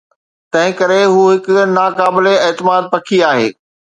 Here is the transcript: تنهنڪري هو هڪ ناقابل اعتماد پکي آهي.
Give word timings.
تنهنڪري 0.51 1.01
هو 1.13 1.21
هڪ 1.33 1.45
ناقابل 1.77 2.25
اعتماد 2.45 2.83
پکي 2.93 3.17
آهي. 3.31 3.49